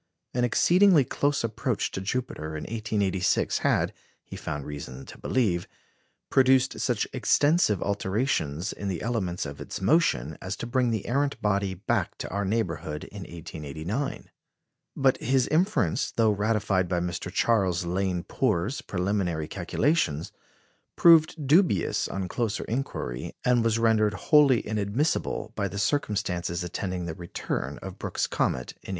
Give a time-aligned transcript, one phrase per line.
[0.33, 3.93] An exceedingly close approach to Jupiter in 1886 had,
[4.23, 5.67] he found reason to believe,
[6.31, 11.39] produced such extensive alterations in the elements of its motion as to bring the errant
[11.39, 14.31] body back to our neighbourhood in 1889.
[14.95, 17.31] But his inference, though ratified by Mr.
[17.31, 20.31] Charles Lane Poor's preliminary calculations,
[20.95, 27.13] proved dubious on closer inquiry, and was rendered wholly inadmissible by the circumstances attending the
[27.13, 28.89] return of Brooks's comet in 1896.